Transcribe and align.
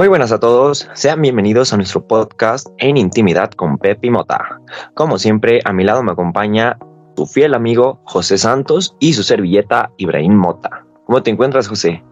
Muy 0.00 0.08
buenas 0.08 0.32
a 0.32 0.40
todos, 0.40 0.88
sean 0.94 1.20
bienvenidos 1.20 1.74
a 1.74 1.76
nuestro 1.76 2.02
podcast 2.02 2.66
En 2.78 2.96
Intimidad 2.96 3.50
con 3.50 3.76
Pepe 3.76 4.10
Mota. 4.10 4.58
Como 4.94 5.18
siempre, 5.18 5.60
a 5.66 5.74
mi 5.74 5.84
lado 5.84 6.02
me 6.02 6.12
acompaña 6.12 6.78
su 7.18 7.26
fiel 7.26 7.52
amigo 7.52 8.00
José 8.04 8.38
Santos 8.38 8.96
y 8.98 9.12
su 9.12 9.22
servilleta 9.22 9.90
Ibrahim 9.98 10.32
Mota. 10.32 10.86
¿Cómo 11.04 11.22
te 11.22 11.30
encuentras, 11.30 11.68
José? 11.68 12.02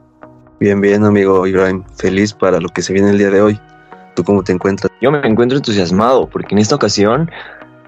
Bien, 0.61 0.83
bien, 0.83 1.03
amigo 1.03 1.47
Ibrahim. 1.47 1.83
Feliz 1.97 2.35
para 2.35 2.61
lo 2.61 2.69
que 2.69 2.83
se 2.83 2.93
viene 2.93 3.09
el 3.09 3.17
día 3.17 3.31
de 3.31 3.41
hoy. 3.41 3.59
¿Tú 4.15 4.23
cómo 4.23 4.45
te 4.45 4.53
encuentras? 4.53 4.93
Yo 5.01 5.11
me 5.11 5.27
encuentro 5.27 5.57
entusiasmado 5.57 6.29
porque 6.29 6.55
en 6.55 6.59
esta 6.59 6.75
ocasión 6.75 7.31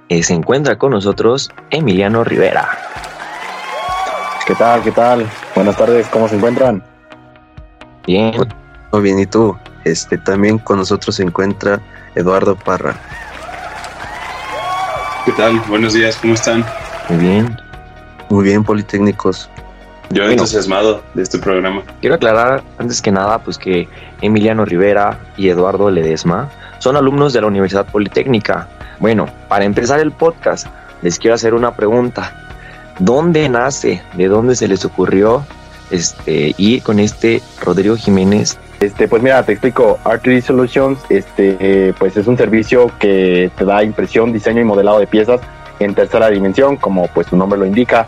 eh, 0.08 0.22
se 0.22 0.32
encuentra 0.32 0.78
con 0.78 0.92
nosotros 0.92 1.50
Emiliano 1.68 2.24
Rivera. 2.24 2.70
¿Qué 4.46 4.54
tal? 4.54 4.82
¿Qué 4.82 4.92
tal? 4.92 5.26
Buenas 5.54 5.76
tardes, 5.76 6.08
¿cómo 6.08 6.26
se 6.26 6.36
encuentran? 6.36 6.82
Bien. 8.06 8.32
Muy 8.92 9.02
bien, 9.02 9.18
¿y 9.18 9.26
tú? 9.26 9.54
Este, 9.84 10.18
también 10.18 10.58
con 10.58 10.78
nosotros 10.78 11.16
se 11.16 11.22
encuentra 11.22 11.80
Eduardo 12.14 12.56
Parra. 12.56 12.94
¿Qué 15.24 15.32
tal? 15.32 15.60
Buenos 15.68 15.92
días, 15.94 16.16
¿cómo 16.16 16.34
están? 16.34 16.64
Muy 17.08 17.18
bien. 17.18 17.60
Muy 18.28 18.44
bien, 18.44 18.64
Politécnicos. 18.64 19.48
Yo 20.10 20.22
Bueno. 20.22 20.32
entusiasmado 20.32 21.02
de 21.14 21.22
este 21.22 21.38
programa. 21.38 21.82
Quiero 22.00 22.16
aclarar 22.16 22.62
antes 22.78 23.00
que 23.00 23.12
nada 23.12 23.38
pues 23.38 23.58
que 23.58 23.88
Emiliano 24.22 24.64
Rivera 24.64 25.18
y 25.36 25.48
Eduardo 25.48 25.90
Ledesma 25.90 26.48
son 26.78 26.96
alumnos 26.96 27.32
de 27.32 27.40
la 27.40 27.46
Universidad 27.46 27.86
Politécnica. 27.86 28.68
Bueno, 28.98 29.26
para 29.48 29.64
empezar 29.64 30.00
el 30.00 30.10
podcast, 30.10 30.66
les 31.02 31.18
quiero 31.18 31.34
hacer 31.34 31.54
una 31.54 31.74
pregunta. 31.76 32.32
¿Dónde 32.98 33.48
nace? 33.48 34.02
¿De 34.14 34.26
dónde 34.28 34.56
se 34.56 34.68
les 34.68 34.84
ocurrió 34.84 35.44
este, 35.90 36.54
ir 36.58 36.82
con 36.82 36.98
este 36.98 37.40
Rodrigo 37.62 37.96
Jiménez? 37.96 38.58
Este, 38.80 39.08
pues 39.08 39.22
mira, 39.22 39.42
te 39.42 39.52
explico. 39.52 39.98
R3D 40.04 40.40
Solutions, 40.40 40.98
este, 41.10 41.56
eh, 41.60 41.94
pues 41.98 42.16
es 42.16 42.26
un 42.26 42.38
servicio 42.38 42.90
que 42.98 43.50
te 43.54 43.64
da 43.66 43.84
impresión, 43.84 44.32
diseño 44.32 44.62
y 44.62 44.64
modelado 44.64 44.98
de 44.98 45.06
piezas 45.06 45.40
en 45.78 45.94
tercera 45.94 46.28
dimensión, 46.28 46.76
como 46.76 47.06
pues 47.08 47.26
su 47.26 47.36
nombre 47.36 47.58
lo 47.58 47.66
indica. 47.66 48.06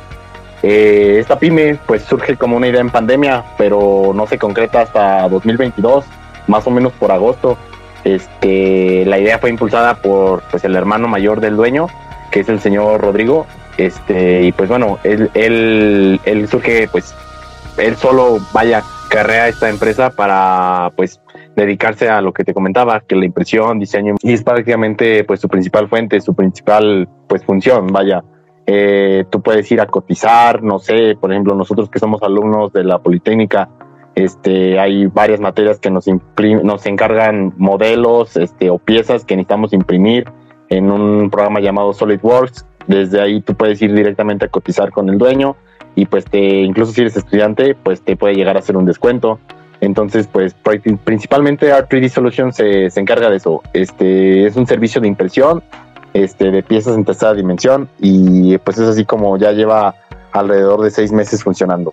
Eh, 0.63 1.17
esta 1.19 1.39
pyme 1.39 1.79
pues 1.87 2.03
surge 2.05 2.37
como 2.37 2.57
una 2.57 2.69
idea 2.69 2.81
en 2.81 2.89
pandemia, 2.89 3.45
pero 3.59 4.13
no 4.15 4.27
se 4.27 4.39
concreta 4.39 4.81
hasta 4.81 5.29
2022, 5.29 6.07
más 6.47 6.67
o 6.67 6.71
menos 6.71 6.95
por 6.95 7.13
agosto. 7.13 7.59
Este, 8.05 9.05
la 9.05 9.19
idea 9.19 9.39
fue 9.39 9.51
impulsada 9.51 9.97
por 9.97 10.43
pues 10.51 10.65
el 10.65 10.75
hermano 10.75 11.07
mayor 11.07 11.41
del 11.41 11.57
dueño, 11.57 11.89
que 12.31 12.41
es 12.41 12.49
el 12.49 12.61
señor 12.61 13.03
Rodrigo. 13.03 13.47
Este, 13.77 14.45
y 14.45 14.53
pues 14.53 14.71
bueno, 14.71 14.99
él, 15.05 15.31
él, 15.35 16.19
él 16.25 16.49
surge 16.49 16.89
pues 16.91 17.15
él 17.77 17.97
solo 17.97 18.39
vaya 18.53 18.83
carrera 19.13 19.49
esta 19.49 19.69
empresa 19.69 20.11
para 20.11 20.91
pues 20.97 21.21
dedicarse 21.55 22.09
a 22.09 22.23
lo 22.23 22.33
que 22.33 22.45
te 22.45 22.55
comentaba, 22.55 23.01
que 23.01 23.15
la 23.15 23.27
impresión, 23.27 23.79
diseño 23.79 24.15
y 24.23 24.33
es 24.33 24.43
prácticamente 24.43 25.25
pues 25.25 25.41
su 25.41 25.49
principal 25.49 25.89
fuente, 25.89 26.21
su 26.21 26.35
principal 26.35 27.09
pues 27.29 27.45
función, 27.45 27.89
vaya. 27.89 28.25
Eh, 28.67 29.25
tú 29.31 29.43
puedes 29.43 29.71
ir 29.71 29.81
a 29.81 29.87
cotizar, 29.87 30.63
no 30.63 30.79
sé, 30.79 31.17
por 31.21 31.31
ejemplo, 31.31 31.55
nosotros 31.55 31.91
que 31.91 31.99
somos 31.99 32.23
alumnos 32.23 32.73
de 32.73 32.85
la 32.85 33.01
Politécnica, 33.01 33.69
este, 34.15 34.79
hay 34.79 35.07
varias 35.07 35.41
materias 35.41 35.79
que 35.79 35.91
nos, 35.91 36.07
nos 36.63 36.87
encargan 36.87 37.53
modelos 37.57 38.37
este, 38.37 38.71
o 38.71 38.79
piezas 38.79 39.25
que 39.25 39.37
necesitamos 39.37 39.73
imprimir 39.73 40.25
en 40.71 40.91
un 40.91 41.29
programa 41.29 41.61
llamado 41.61 41.93
SolidWorks. 41.93 42.67
Desde 42.87 43.21
ahí 43.21 43.41
tú 43.41 43.55
puedes 43.55 43.81
ir 43.83 43.93
directamente 43.95 44.47
a 44.47 44.49
cotizar 44.49 44.91
con 44.91 45.09
el 45.09 45.19
dueño 45.19 45.57
y 45.95 46.07
pues 46.07 46.25
te, 46.25 46.39
incluso 46.63 46.93
si 46.93 47.03
eres 47.03 47.17
estudiante, 47.17 47.75
pues 47.75 48.01
te 48.03 48.17
puede 48.17 48.35
llegar 48.35 48.57
a 48.57 48.61
hacer 48.61 48.77
un 48.77 48.87
descuento. 48.87 49.39
Entonces, 49.81 50.29
pues 50.31 50.55
pri- 50.55 50.79
principalmente 50.79 51.73
R3D 51.73 52.09
Solutions 52.09 52.57
se, 52.57 52.89
se 52.89 53.01
encarga 53.01 53.29
de 53.31 53.37
eso. 53.37 53.63
Este 53.73 54.47
es 54.47 54.57
un 54.57 54.67
servicio 54.67 55.01
de 55.01 55.09
impresión 55.09 55.63
este, 56.15 56.51
de 56.51 56.63
piezas 56.63 56.95
en 56.95 57.05
tercera 57.05 57.35
dimensión 57.35 57.89
y 57.99 58.57
pues 58.59 58.79
es 58.79 58.89
así 58.89 59.05
como 59.05 59.37
ya 59.39 59.51
lleva 59.53 59.95
alrededor 60.33 60.83
de 60.83 60.91
seis 60.91 61.11
meses 61.13 61.43
funcionando. 61.43 61.93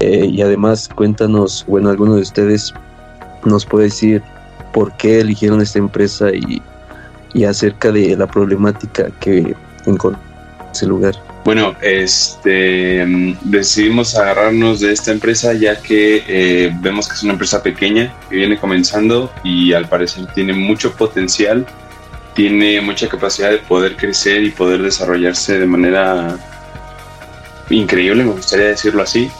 Eh, 0.00 0.26
y 0.26 0.42
además, 0.42 0.88
cuéntanos, 0.88 1.64
bueno, 1.66 1.90
alguno 1.90 2.14
de 2.16 2.22
ustedes 2.22 2.72
nos 3.44 3.64
puede 3.66 3.84
decir 3.86 4.22
por 4.72 4.92
qué 4.96 5.20
eligieron 5.20 5.60
esta 5.60 5.78
empresa 5.78 6.30
y, 6.30 6.62
y 7.34 7.44
acerca 7.44 7.90
de 7.90 8.16
la 8.16 8.26
problemática 8.26 9.08
que 9.20 9.54
encontró 9.86 10.20
en 10.20 10.31
ese 10.72 10.86
lugar. 10.86 11.14
Bueno, 11.44 11.74
este 11.80 13.04
mm, 13.04 13.38
decidimos 13.42 14.16
agarrarnos 14.16 14.80
de 14.80 14.92
esta 14.92 15.12
empresa 15.12 15.52
ya 15.54 15.80
que 15.80 16.24
eh, 16.26 16.72
vemos 16.80 17.08
que 17.08 17.14
es 17.14 17.22
una 17.22 17.32
empresa 17.32 17.62
pequeña 17.62 18.14
que 18.28 18.36
viene 18.36 18.58
comenzando 18.58 19.32
y 19.42 19.72
al 19.72 19.88
parecer 19.88 20.26
tiene 20.34 20.52
mucho 20.52 20.92
potencial, 20.92 21.66
tiene 22.34 22.80
mucha 22.80 23.08
capacidad 23.08 23.50
de 23.50 23.58
poder 23.58 23.96
crecer 23.96 24.42
y 24.42 24.50
poder 24.50 24.82
desarrollarse 24.82 25.58
de 25.58 25.66
manera 25.66 26.36
increíble, 27.70 28.24
me 28.24 28.32
gustaría 28.32 28.66
decirlo 28.66 29.02
así. 29.02 29.30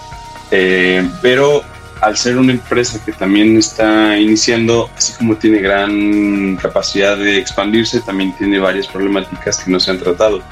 Eh, 0.50 1.08
pero 1.22 1.62
al 2.02 2.16
ser 2.16 2.36
una 2.36 2.52
empresa 2.52 3.00
que 3.04 3.12
también 3.12 3.56
está 3.56 4.18
iniciando, 4.18 4.90
así 4.96 5.12
como 5.14 5.36
tiene 5.36 5.60
gran 5.60 6.56
capacidad 6.56 7.16
de 7.16 7.38
expandirse, 7.38 8.00
también 8.00 8.36
tiene 8.36 8.58
varias 8.58 8.88
problemáticas 8.88 9.62
que 9.62 9.70
no 9.70 9.78
se 9.78 9.92
han 9.92 9.98
tratado. 9.98 10.42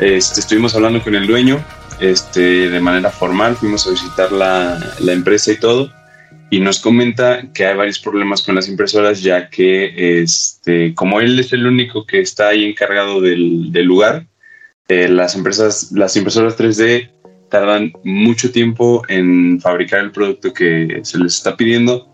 Este, 0.00 0.40
estuvimos 0.40 0.74
hablando 0.74 1.02
con 1.02 1.14
el 1.14 1.26
dueño 1.26 1.62
este, 2.00 2.70
de 2.70 2.80
manera 2.80 3.10
formal, 3.10 3.56
fuimos 3.56 3.86
a 3.86 3.90
visitar 3.90 4.32
la, 4.32 4.94
la 5.00 5.12
empresa 5.12 5.52
y 5.52 5.56
todo, 5.56 5.92
y 6.48 6.58
nos 6.60 6.80
comenta 6.80 7.52
que 7.52 7.66
hay 7.66 7.76
varios 7.76 7.98
problemas 7.98 8.42
con 8.42 8.54
las 8.54 8.68
impresoras, 8.68 9.22
ya 9.22 9.50
que 9.50 10.22
este, 10.22 10.94
como 10.94 11.20
él 11.20 11.38
es 11.38 11.52
el 11.52 11.66
único 11.66 12.06
que 12.06 12.20
está 12.20 12.48
ahí 12.48 12.64
encargado 12.64 13.20
del, 13.20 13.70
del 13.70 13.86
lugar, 13.86 14.26
eh, 14.88 15.08
las 15.08 15.36
empresas, 15.36 15.92
las 15.92 16.16
impresoras 16.16 16.58
3D 16.58 17.10
tardan 17.50 17.92
mucho 18.02 18.50
tiempo 18.50 19.02
en 19.08 19.60
fabricar 19.60 20.00
el 20.00 20.10
producto 20.10 20.52
que 20.52 21.00
se 21.02 21.18
les 21.18 21.36
está 21.36 21.56
pidiendo 21.56 22.08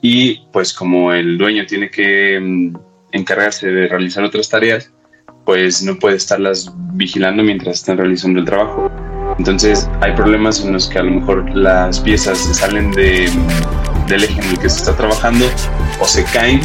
y 0.00 0.40
pues 0.52 0.72
como 0.72 1.12
el 1.12 1.36
dueño 1.36 1.66
tiene 1.66 1.90
que 1.90 2.38
mm, 2.40 2.76
encargarse 3.12 3.70
de 3.70 3.88
realizar 3.88 4.24
otras 4.24 4.48
tareas, 4.48 4.92
pues 5.44 5.82
no 5.82 5.96
puede 5.98 6.16
estarlas 6.16 6.72
vigilando 6.94 7.42
mientras 7.42 7.76
están 7.76 7.98
realizando 7.98 8.40
el 8.40 8.44
trabajo. 8.44 8.90
Entonces 9.38 9.88
hay 10.00 10.12
problemas 10.12 10.64
en 10.64 10.72
los 10.72 10.88
que 10.88 10.98
a 10.98 11.02
lo 11.02 11.12
mejor 11.12 11.56
las 11.56 12.00
piezas 12.00 12.38
se 12.38 12.54
salen 12.54 12.90
de, 12.92 13.30
del 14.08 14.24
eje 14.24 14.40
en 14.40 14.50
el 14.50 14.58
que 14.58 14.68
se 14.68 14.78
está 14.78 14.96
trabajando 14.96 15.46
o 16.00 16.04
se 16.04 16.24
caen 16.24 16.60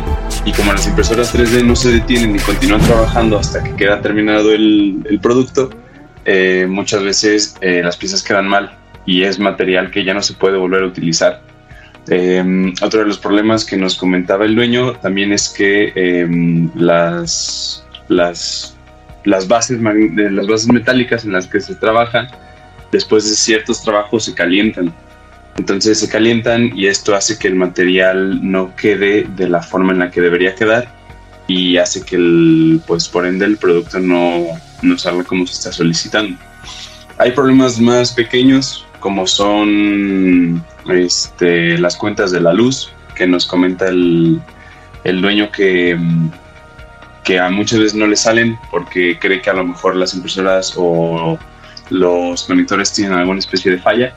y 0.45 0.51
como 0.51 0.73
las 0.73 0.87
impresoras 0.87 1.33
3D 1.33 1.63
no 1.63 1.75
se 1.75 1.91
detienen 1.91 2.35
y 2.35 2.39
continúan 2.39 2.81
trabajando 2.81 3.39
hasta 3.39 3.63
que 3.63 3.75
queda 3.75 4.01
terminado 4.01 4.51
el, 4.51 5.05
el 5.09 5.19
producto, 5.19 5.69
eh, 6.25 6.67
muchas 6.69 7.03
veces 7.03 7.55
eh, 7.61 7.81
las 7.83 7.95
piezas 7.97 8.21
quedan 8.21 8.47
mal 8.47 8.77
y 9.05 9.23
es 9.23 9.39
material 9.39 9.89
que 9.89 10.03
ya 10.03 10.13
no 10.13 10.21
se 10.21 10.33
puede 10.33 10.57
volver 10.57 10.83
a 10.83 10.87
utilizar. 10.87 11.41
Eh, 12.09 12.73
otro 12.81 13.01
de 13.01 13.05
los 13.05 13.17
problemas 13.17 13.65
que 13.65 13.75
nos 13.75 13.97
comentaba 13.97 14.45
el 14.45 14.55
dueño 14.55 14.93
también 14.93 15.33
es 15.33 15.49
que 15.49 15.91
eh, 15.95 16.27
las, 16.75 17.85
las, 18.07 18.75
las, 19.23 19.47
bases, 19.47 19.79
las 19.81 20.47
bases 20.47 20.67
metálicas 20.67 21.25
en 21.25 21.33
las 21.33 21.47
que 21.47 21.59
se 21.59 21.75
trabaja, 21.75 22.27
después 22.91 23.29
de 23.29 23.35
ciertos 23.35 23.81
trabajos 23.83 24.25
se 24.25 24.33
calientan. 24.33 24.93
Entonces 25.57 25.99
se 25.99 26.07
calientan 26.07 26.71
y 26.77 26.87
esto 26.87 27.15
hace 27.15 27.37
que 27.39 27.47
el 27.47 27.55
material 27.55 28.39
no 28.49 28.75
quede 28.75 29.23
de 29.35 29.49
la 29.49 29.61
forma 29.61 29.91
en 29.91 29.99
la 29.99 30.11
que 30.11 30.21
debería 30.21 30.53
quedar 30.53 30.87
y 31.47 31.77
hace 31.77 32.03
que 32.03 32.15
el, 32.15 32.81
pues 32.85 33.07
por 33.07 33.25
ende 33.25 33.45
el 33.45 33.57
producto 33.57 33.99
no, 33.99 34.45
no 34.81 34.97
salga 34.97 35.23
como 35.23 35.47
se 35.47 35.53
está 35.53 35.71
solicitando. 35.71 36.37
Hay 37.17 37.31
problemas 37.31 37.79
más 37.79 38.11
pequeños 38.11 38.85
como 38.99 39.25
son 39.25 40.63
este, 40.89 41.77
las 41.77 41.95
cuentas 41.95 42.31
de 42.31 42.41
la 42.41 42.53
luz 42.53 42.91
que 43.15 43.25
nos 43.25 43.45
comenta 43.45 43.87
el, 43.87 44.39
el 45.03 45.21
dueño 45.21 45.51
que, 45.51 45.97
que 47.27 47.37
a 47.37 47.49
muchas 47.49 47.79
veces 47.79 47.93
no 47.93 48.07
le 48.07 48.15
salen 48.15 48.57
porque 48.71 49.19
cree 49.19 49.41
que 49.41 49.49
a 49.49 49.53
lo 49.53 49.65
mejor 49.65 49.97
las 49.97 50.13
impresoras 50.13 50.73
o 50.77 51.37
los 51.89 52.43
conectores 52.45 52.93
tienen 52.93 53.17
alguna 53.17 53.39
especie 53.39 53.69
de 53.69 53.79
falla. 53.79 54.15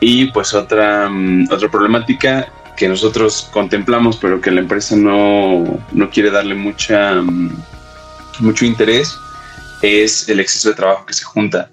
Y 0.00 0.26
pues 0.32 0.52
otra, 0.52 1.08
mm, 1.08 1.48
otra 1.50 1.70
problemática 1.70 2.46
que 2.76 2.88
nosotros 2.88 3.48
contemplamos 3.52 4.18
pero 4.18 4.38
que 4.38 4.50
la 4.50 4.60
empresa 4.60 4.94
no, 4.96 5.82
no 5.92 6.10
quiere 6.10 6.30
darle 6.30 6.54
mucha, 6.54 7.14
mm, 7.14 7.56
mucho 8.40 8.66
interés 8.66 9.16
es 9.80 10.28
el 10.28 10.38
exceso 10.38 10.68
de 10.68 10.74
trabajo 10.74 11.06
que 11.06 11.14
se 11.14 11.24
junta. 11.24 11.70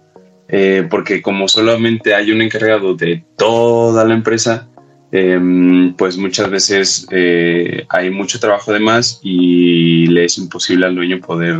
Eh, 0.48 0.88
porque 0.90 1.22
como 1.22 1.50
solamente 1.50 2.16
hay 2.16 2.32
un 2.32 2.42
encargado 2.42 2.96
de 2.96 3.26
toda 3.36 4.06
la 4.06 4.14
empresa, 4.14 4.69
em, 5.12 5.94
pues 5.94 6.18
muchas 6.18 6.50
veces 6.50 7.08
eh, 7.12 7.86
hay 7.90 8.10
mucho 8.10 8.40
trabajo 8.40 8.72
de 8.72 8.80
más 8.80 9.20
y 9.24 10.08
le 10.08 10.26
es 10.26 10.38
imposible 10.38 10.86
al 10.86 10.96
dueño 10.96 11.20
poder 11.20 11.58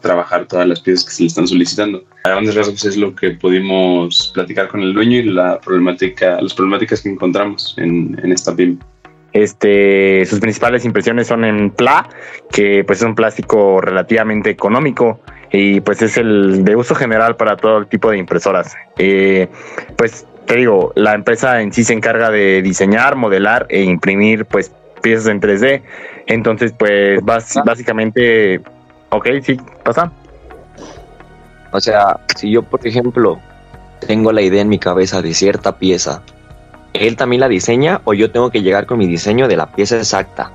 trabajar 0.00 0.46
todas 0.46 0.66
las 0.66 0.80
piezas 0.80 1.04
que 1.04 1.10
se 1.12 1.22
le 1.22 1.26
están 1.28 1.46
solicitando. 1.48 2.04
A 2.24 2.30
grandes 2.30 2.54
rasgos 2.54 2.84
es 2.84 2.96
lo 2.96 3.14
que 3.14 3.30
pudimos 3.30 4.30
platicar 4.34 4.68
con 4.68 4.82
el 4.82 4.94
dueño 4.94 5.18
y 5.18 5.24
la 5.24 5.60
problemática, 5.60 6.40
las 6.40 6.54
problemáticas 6.54 7.02
que 7.02 7.08
encontramos 7.08 7.74
en, 7.78 8.18
esta 8.32 8.54
PIM. 8.54 8.78
Este, 9.32 10.24
sus 10.26 10.40
principales 10.40 10.84
impresiones 10.84 11.26
son 11.26 11.44
en 11.44 11.70
PLA, 11.70 12.08
que 12.50 12.84
pues 12.84 13.00
es 13.00 13.04
un 13.04 13.14
plástico 13.14 13.80
relativamente 13.80 14.50
económico 14.50 15.20
y 15.52 15.80
pues 15.80 16.02
es 16.02 16.16
el 16.16 16.64
de 16.64 16.76
uso 16.76 16.94
general 16.94 17.36
para 17.36 17.56
todo 17.56 17.84
tipo 17.86 18.10
de 18.10 18.18
impresoras. 18.18 18.74
Eh, 18.98 19.48
pues 19.96 20.26
te 20.48 20.56
digo, 20.56 20.92
la 20.96 21.14
empresa 21.14 21.60
en 21.60 21.74
sí 21.74 21.84
se 21.84 21.92
encarga 21.92 22.30
de 22.30 22.62
diseñar, 22.62 23.16
modelar 23.16 23.66
e 23.68 23.82
imprimir 23.82 24.46
pues 24.46 24.72
piezas 25.02 25.26
en 25.26 25.42
3D. 25.42 25.82
Entonces 26.26 26.72
pues 26.76 27.20
básicamente, 27.22 28.60
ok, 29.10 29.28
sí, 29.42 29.58
pasa. 29.84 30.10
O 31.70 31.80
sea, 31.80 32.18
si 32.34 32.50
yo 32.50 32.62
por 32.62 32.84
ejemplo 32.86 33.38
tengo 34.06 34.32
la 34.32 34.40
idea 34.40 34.62
en 34.62 34.70
mi 34.70 34.78
cabeza 34.78 35.20
de 35.20 35.34
cierta 35.34 35.76
pieza, 35.76 36.22
¿él 36.94 37.16
también 37.16 37.40
la 37.40 37.48
diseña 37.48 38.00
o 38.04 38.14
yo 38.14 38.30
tengo 38.30 38.50
que 38.50 38.62
llegar 38.62 38.86
con 38.86 38.96
mi 38.96 39.06
diseño 39.06 39.48
de 39.48 39.56
la 39.58 39.66
pieza 39.66 39.98
exacta? 39.98 40.50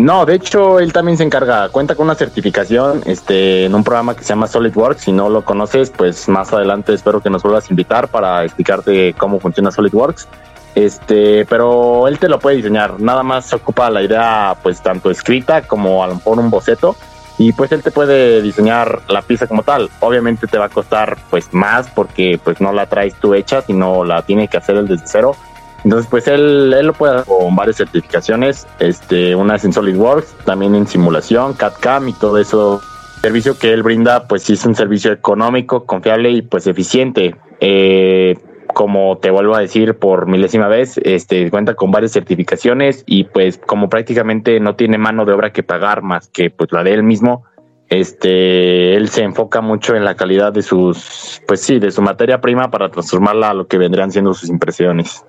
No, 0.00 0.24
de 0.24 0.34
hecho 0.34 0.78
él 0.80 0.94
también 0.94 1.18
se 1.18 1.24
encarga, 1.24 1.68
cuenta 1.68 1.94
con 1.94 2.06
una 2.06 2.14
certificación 2.14 3.02
este, 3.04 3.66
en 3.66 3.74
un 3.74 3.84
programa 3.84 4.16
que 4.16 4.22
se 4.22 4.30
llama 4.30 4.46
SolidWorks. 4.46 5.02
Si 5.02 5.12
no 5.12 5.28
lo 5.28 5.44
conoces, 5.44 5.90
pues 5.90 6.26
más 6.26 6.50
adelante 6.54 6.94
espero 6.94 7.20
que 7.20 7.28
nos 7.28 7.42
vuelvas 7.42 7.66
a 7.66 7.68
invitar 7.68 8.08
para 8.08 8.42
explicarte 8.42 9.12
cómo 9.12 9.38
funciona 9.38 9.70
SolidWorks. 9.70 10.26
Este, 10.74 11.44
pero 11.44 12.08
él 12.08 12.18
te 12.18 12.30
lo 12.30 12.38
puede 12.38 12.56
diseñar, 12.56 12.98
nada 12.98 13.22
más 13.22 13.44
se 13.44 13.56
ocupa 13.56 13.90
la 13.90 14.02
idea 14.02 14.56
pues 14.62 14.80
tanto 14.80 15.10
escrita 15.10 15.62
como 15.62 16.02
a 16.02 16.06
lo 16.06 16.14
mejor 16.14 16.38
un 16.38 16.48
boceto 16.48 16.96
y 17.36 17.52
pues 17.52 17.70
él 17.72 17.82
te 17.82 17.90
puede 17.90 18.40
diseñar 18.40 19.02
la 19.08 19.20
pieza 19.20 19.46
como 19.46 19.64
tal. 19.64 19.90
Obviamente 20.00 20.46
te 20.46 20.56
va 20.56 20.66
a 20.66 20.70
costar 20.70 21.18
pues 21.28 21.52
más 21.52 21.90
porque 21.90 22.40
pues 22.42 22.58
no 22.62 22.72
la 22.72 22.86
traes 22.86 23.16
tú 23.16 23.34
hecha, 23.34 23.60
sino 23.60 24.02
la 24.04 24.22
tiene 24.22 24.48
que 24.48 24.56
hacer 24.56 24.76
él 24.76 24.88
desde 24.88 25.06
cero 25.06 25.36
entonces, 25.84 26.08
pues 26.10 26.26
él, 26.28 26.74
él 26.76 26.86
lo 26.86 26.92
puede 26.92 27.14
hacer 27.14 27.26
con 27.26 27.56
varias 27.56 27.76
certificaciones, 27.76 28.66
este, 28.78 29.34
una 29.34 29.56
es 29.56 29.64
en 29.64 29.72
SolidWorks, 29.72 30.34
también 30.44 30.74
en 30.74 30.86
simulación, 30.86 31.54
CAD-CAM 31.54 32.08
y 32.08 32.12
todo 32.14 32.38
eso. 32.38 32.82
Servicio 33.22 33.58
que 33.58 33.72
él 33.72 33.82
brinda, 33.82 34.26
pues 34.28 34.42
sí 34.42 34.54
es 34.54 34.64
un 34.64 34.74
servicio 34.74 35.12
económico, 35.12 35.84
confiable 35.84 36.30
y 36.30 36.42
pues 36.42 36.66
eficiente. 36.66 37.36
Eh, 37.60 38.38
como 38.72 39.18
te 39.18 39.30
vuelvo 39.30 39.56
a 39.56 39.60
decir 39.60 39.98
por 39.98 40.26
milésima 40.26 40.68
vez, 40.68 40.98
este 40.98 41.50
cuenta 41.50 41.74
con 41.74 41.90
varias 41.90 42.12
certificaciones 42.12 43.02
y 43.06 43.24
pues 43.24 43.58
como 43.58 43.88
prácticamente 43.88 44.60
no 44.60 44.76
tiene 44.76 44.96
mano 44.96 45.24
de 45.24 45.32
obra 45.32 45.52
que 45.52 45.62
pagar 45.62 46.02
más 46.02 46.28
que 46.28 46.50
pues 46.50 46.70
la 46.72 46.84
de 46.84 46.94
él 46.94 47.02
mismo, 47.02 47.44
este 47.88 48.94
él 48.94 49.08
se 49.08 49.22
enfoca 49.22 49.60
mucho 49.60 49.96
en 49.96 50.04
la 50.04 50.14
calidad 50.14 50.52
de 50.52 50.62
sus 50.62 51.42
pues 51.46 51.60
sí, 51.60 51.78
de 51.78 51.90
su 51.90 52.00
materia 52.00 52.40
prima 52.40 52.70
para 52.70 52.90
transformarla 52.90 53.50
a 53.50 53.54
lo 53.54 53.66
que 53.66 53.76
vendrían 53.76 54.12
siendo 54.12 54.32
sus 54.34 54.48
impresiones. 54.48 55.24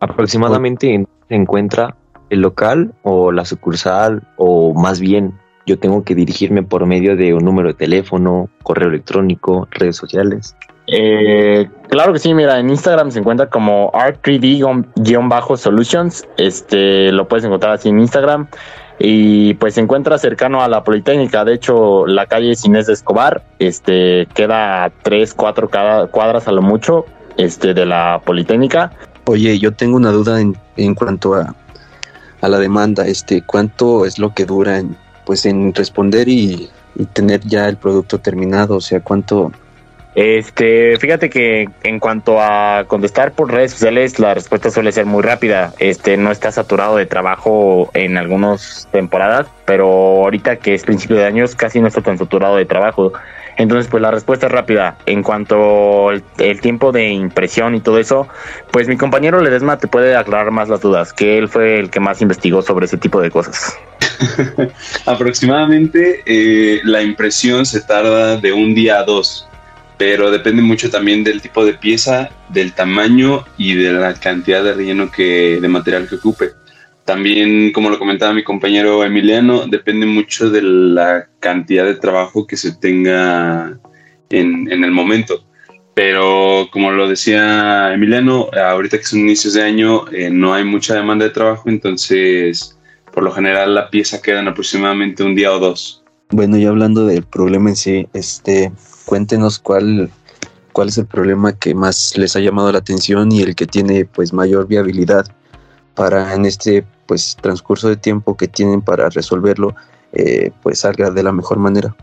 Aproximadamente 0.00 1.06
se 1.28 1.34
encuentra 1.34 1.96
el 2.30 2.40
local 2.40 2.94
o 3.02 3.32
la 3.32 3.44
sucursal 3.44 4.22
o 4.36 4.72
más 4.74 5.00
bien 5.00 5.34
yo 5.66 5.78
tengo 5.78 6.02
que 6.04 6.14
dirigirme 6.14 6.62
por 6.62 6.86
medio 6.86 7.16
de 7.16 7.34
un 7.34 7.44
número 7.44 7.68
de 7.68 7.74
teléfono, 7.74 8.48
correo 8.62 8.88
electrónico, 8.88 9.68
redes 9.72 9.96
sociales. 9.96 10.56
Eh, 10.86 11.68
claro 11.88 12.12
que 12.12 12.20
sí, 12.20 12.32
mira, 12.32 12.60
en 12.60 12.70
Instagram 12.70 13.10
se 13.10 13.18
encuentra 13.18 13.50
como 13.50 13.90
art3d-solutions, 13.90 16.28
este, 16.36 17.10
lo 17.10 17.26
puedes 17.26 17.44
encontrar 17.44 17.72
así 17.72 17.88
en 17.88 17.98
Instagram 17.98 18.46
y 19.00 19.54
pues 19.54 19.74
se 19.74 19.80
encuentra 19.80 20.16
cercano 20.18 20.62
a 20.62 20.68
la 20.68 20.84
Politécnica, 20.84 21.44
de 21.44 21.54
hecho 21.54 22.06
la 22.06 22.26
calle 22.26 22.52
Inés 22.64 22.86
de 22.86 22.92
Escobar, 22.92 23.42
este, 23.58 24.28
queda 24.34 24.84
a 24.84 24.90
3, 24.90 25.34
4 25.34 25.68
cuadras 26.12 26.46
a 26.46 26.52
lo 26.52 26.62
mucho, 26.62 27.06
este, 27.36 27.74
de 27.74 27.84
la 27.84 28.22
Politécnica 28.24 28.92
Oye, 29.28 29.58
yo 29.58 29.72
tengo 29.72 29.96
una 29.96 30.12
duda 30.12 30.40
en, 30.40 30.56
en 30.76 30.94
cuanto 30.94 31.34
a, 31.34 31.54
a, 32.40 32.48
la 32.48 32.58
demanda. 32.58 33.06
Este, 33.06 33.42
¿Cuánto 33.42 34.06
es 34.06 34.18
lo 34.18 34.32
que 34.32 34.44
dura 34.44 34.78
en, 34.78 34.96
pues, 35.24 35.46
en 35.46 35.74
responder 35.74 36.28
y, 36.28 36.70
tener 37.12 37.40
ya 37.40 37.68
el 37.68 37.76
producto 37.76 38.18
terminado? 38.18 38.76
O 38.76 38.80
sea, 38.80 39.00
¿cuánto, 39.00 39.50
este, 40.16 40.96
fíjate 40.98 41.28
que 41.28 41.68
en 41.82 42.00
cuanto 42.00 42.40
a 42.40 42.84
contestar 42.86 43.32
por 43.32 43.52
redes 43.52 43.72
sociales, 43.72 44.18
la 44.18 44.32
respuesta 44.32 44.70
suele 44.70 44.90
ser 44.90 45.04
muy 45.04 45.22
rápida. 45.22 45.74
Este, 45.78 46.16
no 46.16 46.30
está 46.30 46.50
saturado 46.52 46.96
de 46.96 47.04
trabajo 47.04 47.90
en 47.92 48.16
algunas 48.16 48.88
temporadas, 48.92 49.46
pero 49.66 49.86
ahorita 49.86 50.56
que 50.56 50.72
es 50.72 50.84
principio 50.84 51.16
de 51.16 51.26
años, 51.26 51.54
casi 51.54 51.80
no 51.80 51.88
está 51.88 52.00
tan 52.00 52.16
saturado 52.16 52.56
de 52.56 52.64
trabajo. 52.64 53.12
Entonces, 53.56 53.88
pues 53.90 54.02
la 54.02 54.10
respuesta 54.10 54.46
es 54.46 54.52
rápida. 54.52 54.98
En 55.06 55.22
cuanto 55.22 56.10
el 56.10 56.60
tiempo 56.60 56.92
de 56.92 57.08
impresión 57.08 57.74
y 57.74 57.80
todo 57.80 57.98
eso, 57.98 58.28
pues 58.70 58.86
mi 58.88 58.96
compañero 58.96 59.40
Ledesma 59.40 59.78
te 59.78 59.88
puede 59.88 60.14
aclarar 60.14 60.50
más 60.50 60.68
las 60.68 60.80
dudas, 60.80 61.12
que 61.12 61.38
él 61.38 61.48
fue 61.48 61.78
el 61.78 61.90
que 61.90 62.00
más 62.00 62.20
investigó 62.20 62.62
sobre 62.62 62.86
ese 62.86 62.98
tipo 62.98 63.20
de 63.20 63.30
cosas. 63.30 63.76
Aproximadamente 65.06 66.22
eh, 66.26 66.80
la 66.84 67.02
impresión 67.02 67.66
se 67.66 67.80
tarda 67.80 68.36
de 68.36 68.52
un 68.52 68.74
día 68.74 68.98
a 68.98 69.04
dos, 69.04 69.48
pero 69.96 70.30
depende 70.30 70.62
mucho 70.62 70.90
también 70.90 71.24
del 71.24 71.40
tipo 71.40 71.64
de 71.64 71.74
pieza, 71.74 72.28
del 72.48 72.72
tamaño 72.72 73.44
y 73.56 73.74
de 73.74 73.92
la 73.92 74.14
cantidad 74.14 74.62
de 74.62 74.74
relleno 74.74 75.10
que, 75.10 75.58
de 75.60 75.68
material 75.68 76.08
que 76.08 76.16
ocupe. 76.16 76.52
También, 77.06 77.72
como 77.72 77.88
lo 77.88 78.00
comentaba 78.00 78.34
mi 78.34 78.42
compañero 78.42 79.04
Emiliano, 79.04 79.68
depende 79.68 80.06
mucho 80.06 80.50
de 80.50 80.60
la 80.60 81.28
cantidad 81.38 81.84
de 81.84 81.94
trabajo 81.94 82.48
que 82.48 82.56
se 82.56 82.72
tenga 82.72 83.78
en, 84.28 84.84
el 84.84 84.90
momento. 84.90 85.44
Pero 85.94 86.66
como 86.72 86.90
lo 86.90 87.08
decía 87.08 87.94
Emiliano, 87.94 88.48
ahorita 88.52 88.98
que 88.98 89.04
son 89.04 89.20
inicios 89.20 89.54
de 89.54 89.62
año, 89.62 90.04
eh, 90.12 90.30
no 90.30 90.52
hay 90.52 90.64
mucha 90.64 90.96
demanda 90.96 91.24
de 91.24 91.30
trabajo, 91.30 91.68
entonces 91.68 92.76
por 93.12 93.22
lo 93.22 93.30
general 93.30 93.76
la 93.76 93.88
pieza 93.88 94.20
queda 94.20 94.40
en 94.40 94.48
aproximadamente 94.48 95.22
un 95.22 95.36
día 95.36 95.52
o 95.52 95.60
dos. 95.60 96.02
Bueno, 96.30 96.56
y 96.56 96.66
hablando 96.66 97.06
del 97.06 97.22
problema 97.22 97.70
en 97.70 97.76
sí, 97.76 98.08
este, 98.14 98.72
cuéntenos 99.04 99.60
cuál, 99.60 100.10
cuál 100.72 100.88
es 100.88 100.98
el 100.98 101.06
problema 101.06 101.56
que 101.56 101.72
más 101.72 102.18
les 102.18 102.34
ha 102.34 102.40
llamado 102.40 102.72
la 102.72 102.78
atención 102.78 103.30
y 103.30 103.42
el 103.42 103.54
que 103.54 103.66
tiene 103.66 104.06
pues 104.06 104.32
mayor 104.32 104.66
viabilidad 104.66 105.24
para 105.94 106.34
en 106.34 106.46
este 106.46 106.84
pues 107.06 107.36
transcurso 107.40 107.88
de 107.88 107.96
tiempo 107.96 108.36
que 108.36 108.48
tienen 108.48 108.82
para 108.82 109.08
resolverlo, 109.08 109.74
eh, 110.12 110.50
pues 110.62 110.80
salga 110.80 111.10
de 111.10 111.22
la 111.22 111.32
mejor 111.32 111.58
manera. 111.58 111.94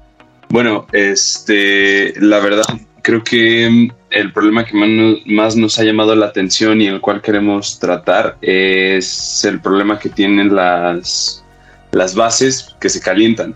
Bueno, 0.49 0.85
este, 0.91 2.13
la 2.19 2.39
verdad, 2.39 2.65
creo 3.01 3.23
que 3.23 3.89
el 4.11 4.33
problema 4.33 4.65
que 4.65 5.21
más 5.25 5.55
nos, 5.55 5.79
ha 5.79 5.83
llamado 5.83 6.15
la 6.15 6.27
atención 6.27 6.81
y 6.81 6.87
el 6.87 7.01
cual 7.01 7.21
queremos 7.21 7.79
tratar 7.79 8.37
es 8.41 9.43
el 9.45 9.59
problema 9.59 9.99
que 9.99 10.09
tienen 10.09 10.55
las, 10.55 11.43
las 11.91 12.15
bases 12.15 12.75
que 12.79 12.89
se 12.89 13.01
calientan. 13.01 13.55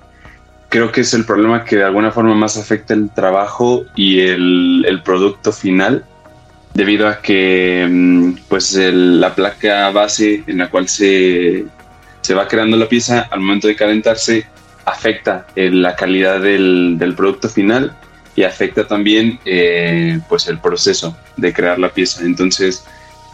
Creo 0.69 0.91
que 0.91 1.01
es 1.01 1.13
el 1.13 1.23
problema 1.23 1.63
que 1.63 1.77
de 1.77 1.83
alguna 1.85 2.11
forma 2.11 2.35
más 2.35 2.57
afecta 2.57 2.93
el 2.93 3.09
trabajo 3.09 3.85
y 3.95 4.19
el, 4.19 4.83
el 4.85 5.01
producto 5.01 5.51
final 5.51 6.03
debido 6.77 7.07
a 7.07 7.19
que 7.23 7.87
mm, 7.89 8.33
pues 8.47 8.75
la 8.75 9.33
placa 9.33 9.89
base 9.89 10.43
en 10.45 10.59
la 10.59 10.69
cual 10.69 10.87
se, 10.87 11.65
va 12.35 12.47
creando 12.47 12.77
la 12.77 12.87
pieza 12.87 13.27
al 13.31 13.39
momento 13.39 13.67
de 13.67 13.75
calentarse 13.75 14.45
afecta 14.85 15.47
eh, 15.55 15.71
la 15.71 15.95
calidad 15.95 16.39
del, 16.39 17.13
producto 17.17 17.49
final 17.49 17.97
y 18.35 18.43
afecta 18.43 18.85
también 18.85 19.39
eh, 19.43 20.19
pues 20.29 20.47
el 20.47 20.59
proceso 20.59 21.17
de 21.35 21.51
crear 21.51 21.79
la 21.79 21.89
pieza. 21.89 22.23
Entonces, 22.23 22.85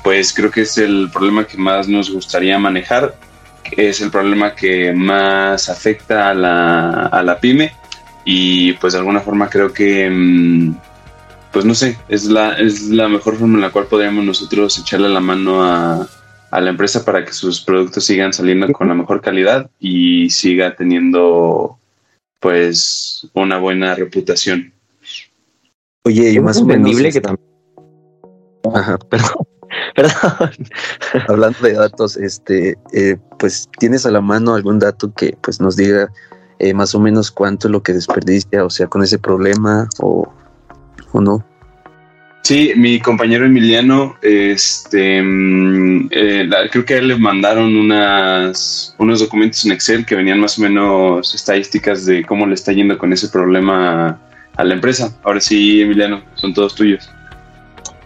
pues 0.06 0.34
creo 0.34 0.50
que 0.50 0.62
es 0.62 0.78
el 0.78 1.10
problema 1.12 1.46
que 1.46 1.58
más 1.58 1.90
nos 1.90 2.10
gustaría 2.12 2.58
manejar, 2.58 3.14
es 3.72 4.00
el 4.00 4.10
problema 4.10 4.56
que 4.56 4.94
más 4.94 5.68
afecta 5.68 6.30
a 6.30 6.34
la, 6.34 7.08
a 7.08 7.22
la 7.22 7.38
pyme 7.42 7.74
y 8.24 8.72
pues 8.74 8.94
de 8.94 9.00
alguna 9.00 9.20
forma 9.20 9.50
creo 9.50 9.74
que... 9.74 10.10
Mm, 10.10 10.76
pues 11.54 11.66
no 11.66 11.76
sé, 11.76 11.98
es 12.10 12.26
la, 12.26 12.54
es 12.54 12.90
la 12.90 13.08
mejor 13.08 13.38
forma 13.38 13.56
en 13.56 13.62
la 13.62 13.72
cual 13.72 13.86
podríamos 13.86 14.26
nosotros 14.26 14.78
echarle 14.80 15.08
la 15.08 15.20
mano 15.20 15.64
a, 15.64 16.10
la 16.52 16.70
empresa 16.70 17.06
para 17.06 17.24
que 17.24 17.32
sus 17.32 17.62
productos 17.62 18.06
sigan 18.06 18.34
saliendo 18.34 18.72
con 18.74 18.88
la 18.88 18.94
mejor 18.94 19.22
calidad 19.22 19.70
y 19.80 20.30
siga 20.30 20.76
teniendo 20.76 21.78
pues 22.40 23.28
una 23.34 23.58
buena 23.58 23.96
reputación. 23.96 24.72
Oye, 26.04 26.32
y 26.32 26.40
más 26.40 26.58
entendible 26.58 27.12
que 27.12 27.22
también. 27.22 27.48
Ajá, 28.74 28.98
perdón. 29.10 29.48
Perdón. 29.96 30.52
Hablando 31.28 31.60
de 31.60 31.74
datos, 31.74 32.18
este, 32.18 32.78
eh, 32.94 33.18
pues 33.40 33.68
tienes 33.80 34.06
a 34.06 34.12
la 34.12 34.22
mano 34.22 34.54
algún 34.54 34.78
dato 34.78 35.12
que 35.14 35.38
pues 35.42 35.60
nos 35.60 35.76
diga 35.76 36.12
eh, 36.60 36.74
más 36.74 36.94
o 36.94 37.00
menos 37.00 37.32
cuánto 37.32 37.68
es 37.68 37.72
lo 37.72 37.82
que 37.82 37.94
desperdicia, 37.94 38.64
o 38.64 38.70
sea, 38.70 38.88
con 38.88 39.02
ese 39.02 39.18
problema 39.18 39.88
o 40.00 40.32
¿o 41.14 41.22
no? 41.22 41.44
Sí, 42.44 42.74
mi 42.76 43.00
compañero 43.00 43.46
Emiliano, 43.46 44.18
este, 44.22 45.22
mm, 45.24 46.10
eh, 46.12 46.50
creo 46.72 46.84
que 46.84 46.96
a 46.96 46.98
él 46.98 47.08
le 47.08 47.18
mandaron 47.18 47.74
unas, 47.74 48.94
unos 48.98 49.22
documentos 49.22 49.66
en 49.66 49.72
Excel 49.72 50.06
que 50.06 50.16
venían 50.16 50.42
más 50.42 50.60
o 50.60 50.64
menos 50.64 51.34
estadísticas 51.34 52.06
de 52.06 52.26
cómo 52.26 52.46
le 52.46 52.56
está 52.56 52.74
yendo 52.74 52.98
con 52.98 53.14
ese 53.14 53.30
problema 53.30 54.20
a 54.58 54.64
la 54.66 54.74
empresa. 54.74 55.14
Ahora 55.24 55.40
sí, 55.40 55.82
Emiliano, 55.82 56.22
son 56.36 56.54
todos 56.54 56.76
tuyos. 56.76 57.10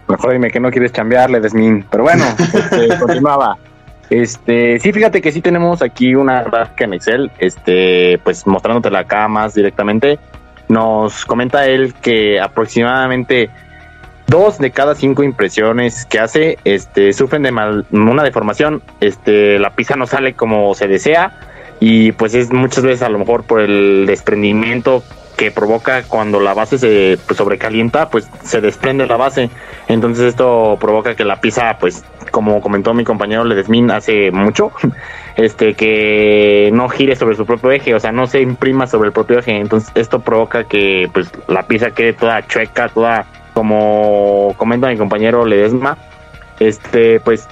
Mejor 0.06 0.32
dime 0.32 0.52
que 0.52 0.60
no 0.60 0.70
quieres 0.70 0.92
cambiarle, 0.92 1.40
Desmin. 1.40 1.84
Pero 1.90 2.04
bueno, 2.04 2.24
este, 2.38 2.96
continuaba. 2.96 3.58
Este, 4.08 4.78
sí, 4.78 4.92
fíjate 4.92 5.20
que 5.20 5.32
sí 5.32 5.40
tenemos 5.40 5.82
aquí 5.82 6.14
una 6.14 6.44
gráfica 6.44 6.84
en 6.84 6.94
Excel, 6.94 7.30
este, 7.38 8.18
pues 8.22 8.46
mostrándote 8.46 8.88
la 8.90 9.00
acá 9.00 9.26
más 9.26 9.54
directamente. 9.54 10.18
Nos 10.68 11.24
comenta 11.24 11.66
él 11.66 11.94
que 11.94 12.40
aproximadamente 12.40 13.50
dos 14.26 14.58
de 14.58 14.70
cada 14.70 14.94
cinco 14.94 15.22
impresiones 15.22 16.04
que 16.04 16.20
hace, 16.20 16.58
este, 16.64 17.12
sufren 17.12 17.42
de 17.42 17.50
mal, 17.50 17.86
una 17.90 18.22
deformación, 18.22 18.82
este, 19.00 19.58
la 19.58 19.70
pizza 19.70 19.96
no 19.96 20.06
sale 20.06 20.34
como 20.34 20.74
se 20.74 20.86
desea 20.86 21.32
y 21.80 22.12
pues 22.12 22.34
es 22.34 22.52
muchas 22.52 22.84
veces 22.84 23.02
a 23.02 23.08
lo 23.08 23.18
mejor 23.18 23.44
por 23.44 23.60
el 23.60 24.04
desprendimiento 24.06 25.02
que 25.38 25.50
provoca 25.52 26.02
cuando 26.02 26.40
la 26.40 26.52
base 26.52 26.78
se 26.78 27.16
pues, 27.26 27.38
sobrecalienta, 27.38 28.10
pues 28.10 28.28
se 28.42 28.60
desprende 28.60 29.06
la 29.06 29.16
base. 29.16 29.50
Entonces 29.86 30.24
esto 30.24 30.76
provoca 30.80 31.14
que 31.14 31.24
la 31.24 31.40
pizza, 31.40 31.78
pues 31.78 32.04
como 32.30 32.60
comentó 32.60 32.94
mi 32.94 33.04
compañero 33.04 33.44
Ledesmin 33.44 33.90
hace 33.90 34.30
mucho, 34.30 34.72
este 35.36 35.74
que 35.74 36.70
no 36.72 36.88
gire 36.88 37.16
sobre 37.16 37.36
su 37.36 37.46
propio 37.46 37.70
eje, 37.70 37.94
o 37.94 38.00
sea, 38.00 38.12
no 38.12 38.26
se 38.26 38.40
imprima 38.40 38.86
sobre 38.86 39.08
el 39.08 39.12
propio 39.12 39.38
eje. 39.38 39.56
Entonces 39.56 39.90
esto 39.94 40.20
provoca 40.20 40.64
que 40.64 41.08
pues 41.12 41.30
la 41.48 41.66
pizza 41.66 41.90
quede 41.90 42.12
toda 42.12 42.46
chueca, 42.46 42.88
toda 42.88 43.26
como 43.54 44.54
comenta 44.56 44.88
mi 44.88 44.96
compañero 44.96 45.44
Ledesma, 45.44 45.98
este 46.60 47.20
pues 47.20 47.48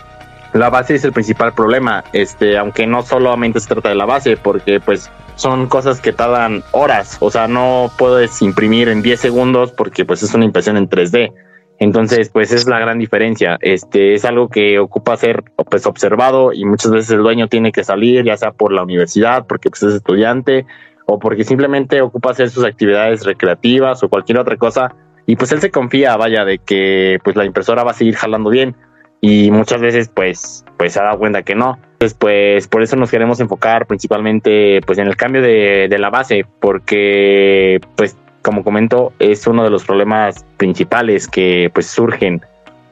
la 0.53 0.71
base 0.71 0.95
es 0.95 1.05
el 1.05 1.13
principal 1.13 1.53
problema, 1.53 2.05
este, 2.13 2.57
aunque 2.57 2.87
no 2.87 3.03
solamente 3.03 3.61
se 3.61 3.69
trata 3.69 3.91
de 3.91 3.95
la 3.95 4.07
base, 4.07 4.37
porque 4.37 4.81
pues 4.81 5.11
son 5.35 5.67
cosas 5.67 6.01
que 6.01 6.13
tardan 6.13 6.65
horas, 6.73 7.19
o 7.21 7.31
sea, 7.31 7.47
no 7.47 7.91
puedes 7.99 8.41
imprimir 8.41 8.89
en 8.89 9.03
10 9.03 9.21
segundos 9.21 9.73
porque 9.73 10.05
pues 10.05 10.23
es 10.23 10.33
una 10.35 10.45
impresión 10.45 10.77
en 10.77 10.89
3D. 10.89 11.33
Entonces, 11.79 12.31
pues 12.31 12.53
es 12.53 12.67
la 12.67 12.79
gran 12.79 12.99
diferencia. 12.99 13.59
Este 13.61 14.15
es 14.15 14.25
algo 14.25 14.49
que 14.49 14.79
ocupa 14.79 15.17
ser 15.17 15.45
pues 15.69 15.87
observado 15.87 16.53
y 16.53 16.65
muchas 16.65 16.91
veces 16.91 17.11
el 17.11 17.23
dueño 17.23 17.49
tiene 17.49 17.73
que 17.73 17.85
salir, 17.85 18.25
ya 18.25 18.37
sea 18.37 18.53
por 18.53 18.73
la 18.73 18.83
universidad, 18.83 19.47
porque 19.47 19.69
pues, 19.69 19.83
es 19.83 19.95
estudiante 19.95 20.67
o 21.07 21.19
porque 21.19 21.45
simplemente 21.45 22.01
ocupa 22.01 22.31
hacer 22.31 22.51
sus 22.51 22.65
actividades 22.65 23.25
recreativas 23.25 24.03
o 24.03 24.09
cualquier 24.09 24.39
otra 24.39 24.57
cosa 24.57 24.95
y 25.27 25.37
pues 25.37 25.53
él 25.53 25.61
se 25.61 25.71
confía, 25.71 26.17
vaya, 26.17 26.45
de 26.45 26.59
que 26.59 27.19
pues 27.23 27.37
la 27.37 27.45
impresora 27.45 27.85
va 27.85 27.91
a 27.91 27.95
seguir 27.95 28.17
jalando 28.17 28.49
bien 28.49 28.75
y 29.21 29.51
muchas 29.51 29.81
veces 29.81 30.09
pues 30.09 30.65
pues 30.77 30.93
se 30.93 31.01
ha 31.01 31.05
dado 31.05 31.19
cuenta 31.19 31.43
que 31.43 31.55
no. 31.55 31.79
Entonces 31.93 32.17
pues 32.19 32.69
por 32.69 32.83
eso 32.83 32.97
nos 32.97 33.11
queremos 33.11 33.39
enfocar 33.41 33.87
principalmente 33.87 34.81
pues 34.87 34.99
en 34.99 35.09
el 35.09 35.17
cambio 35.17 35.43
de, 35.43 35.89
de 35.89 35.99
la 35.99 36.11
base 36.11 36.47
porque 36.61 37.81
pues 37.97 38.17
como 38.47 38.63
comento 38.63 39.13
es 39.19 39.45
uno 39.49 39.65
de 39.65 39.71
los 39.71 39.85
problemas 39.85 40.45
principales 40.57 41.27
que 41.27 41.69
pues 41.75 41.89
surgen. 41.89 42.43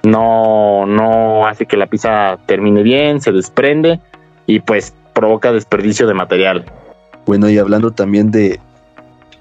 No, 0.02 0.84
no 0.84 1.46
hace 1.46 1.64
que 1.64 1.76
la 1.76 1.86
pizza 1.86 2.38
termine 2.46 2.82
bien, 2.82 3.20
se 3.20 3.30
desprende 3.30 4.00
y 4.46 4.58
pues 4.58 4.92
provoca 5.12 5.52
desperdicio 5.52 6.08
de 6.08 6.14
material. 6.14 6.64
Bueno, 7.24 7.48
y 7.48 7.58
hablando 7.58 7.92
también 7.92 8.32
de 8.32 8.58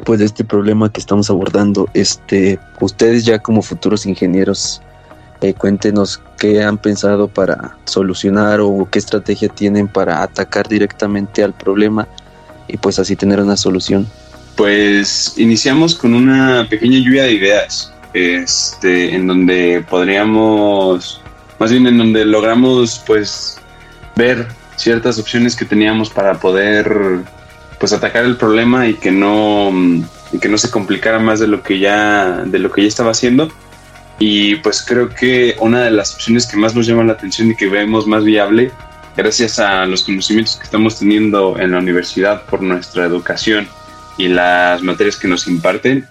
pues 0.05 0.19
de 0.19 0.25
este 0.25 0.43
problema 0.43 0.91
que 0.91 0.99
estamos 0.99 1.31
abordando, 1.31 1.89
este, 1.95 2.59
ustedes 2.79 3.25
ya 3.25 3.39
como 3.39 3.63
futuros 3.63 4.05
ingenieros 4.05 4.83
eh, 5.41 5.55
cuéntenos 5.55 6.21
qué 6.37 6.63
han 6.63 6.77
pensado 6.77 7.27
para 7.27 7.75
solucionar 7.85 8.59
o 8.61 8.87
qué 8.91 8.99
estrategia 8.99 9.49
tienen 9.49 9.87
para 9.87 10.21
atacar 10.21 10.67
directamente 10.67 11.43
al 11.43 11.53
problema 11.53 12.07
y 12.67 12.77
pues 12.77 12.99
así 12.99 13.15
tener 13.15 13.41
una 13.41 13.57
solución. 13.57 14.07
Pues 14.55 15.33
iniciamos 15.37 15.95
con 15.95 16.13
una 16.13 16.67
pequeña 16.69 16.99
lluvia 16.99 17.23
de 17.23 17.33
ideas, 17.33 17.91
este, 18.13 19.15
en 19.15 19.25
donde 19.25 19.83
podríamos, 19.89 21.21
más 21.59 21.71
bien 21.71 21.87
en 21.87 21.97
donde 21.97 22.23
logramos 22.25 23.01
pues 23.05 23.57
ver 24.15 24.47
ciertas 24.75 25.17
opciones 25.17 25.55
que 25.55 25.65
teníamos 25.65 26.09
para 26.09 26.35
poder 26.35 27.21
pues 27.79 27.93
atacar 27.93 28.25
el 28.25 28.37
problema 28.37 28.87
y 28.87 28.93
que 28.93 29.11
no 29.11 29.71
y 30.31 30.39
que 30.39 30.49
no 30.49 30.57
se 30.57 30.69
complicara 30.71 31.19
más 31.19 31.39
de 31.39 31.47
lo 31.47 31.61
que 31.63 31.79
ya 31.79 32.43
de 32.45 32.59
lo 32.59 32.71
que 32.71 32.83
ya 32.83 32.87
estaba 32.87 33.11
haciendo. 33.11 33.51
Y 34.19 34.55
pues 34.57 34.83
creo 34.83 35.09
que 35.09 35.55
una 35.59 35.81
de 35.81 35.91
las 35.91 36.13
opciones 36.13 36.45
que 36.45 36.57
más 36.57 36.75
nos 36.75 36.85
llama 36.85 37.03
la 37.03 37.13
atención 37.13 37.51
y 37.51 37.55
que 37.55 37.67
vemos 37.67 38.05
más 38.05 38.23
viable, 38.23 38.71
gracias 39.17 39.57
a 39.57 39.85
los 39.87 40.03
conocimientos 40.03 40.55
que 40.57 40.63
estamos 40.63 40.99
teniendo 40.99 41.57
en 41.59 41.71
la 41.71 41.79
universidad 41.79 42.43
por 42.45 42.61
nuestra 42.61 43.05
educación 43.05 43.67
y 44.17 44.27
las 44.27 44.81
materias 44.83 45.17
que 45.17 45.27
nos 45.27 45.47
imparten, 45.47 46.05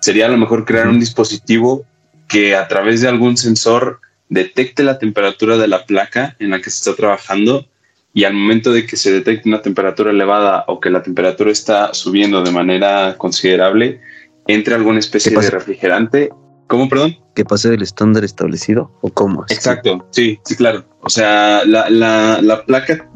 sería 0.00 0.26
a 0.26 0.28
lo 0.28 0.36
mejor 0.36 0.64
crear 0.64 0.88
un 0.88 1.00
dispositivo 1.00 1.84
que 2.28 2.56
a 2.56 2.68
través 2.68 3.00
de 3.00 3.08
algún 3.08 3.36
sensor 3.36 4.00
detecte 4.28 4.82
la 4.82 4.98
temperatura 4.98 5.56
de 5.56 5.68
la 5.68 5.86
placa 5.86 6.36
en 6.38 6.50
la 6.50 6.58
que 6.58 6.70
se 6.70 6.78
está 6.78 6.94
trabajando 6.94 7.66
y 8.12 8.24
al 8.24 8.34
momento 8.34 8.72
de 8.72 8.86
que 8.86 8.96
se 8.96 9.12
detecte 9.12 9.48
una 9.48 9.62
temperatura 9.62 10.10
elevada 10.10 10.64
o 10.68 10.80
que 10.80 10.90
la 10.90 11.02
temperatura 11.02 11.50
está 11.50 11.92
subiendo 11.94 12.42
de 12.42 12.52
manera 12.52 13.16
considerable, 13.18 14.00
entre 14.46 14.74
alguna 14.74 15.00
especie 15.00 15.36
de 15.36 15.50
refrigerante 15.50 16.30
¿Cómo, 16.66 16.88
perdón? 16.88 17.16
Que 17.34 17.44
pase 17.44 17.70
del 17.70 17.82
estándar 17.82 18.24
establecido 18.24 18.90
o 19.02 19.10
cómo. 19.12 19.44
Exacto, 19.50 20.06
sí, 20.10 20.38
sí, 20.44 20.56
claro. 20.56 20.84
O 21.00 21.10
sea, 21.10 21.62
la, 21.64 21.90
la, 21.90 22.40
la 22.40 22.64
placa 22.64 23.08